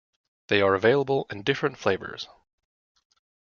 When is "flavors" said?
1.77-2.27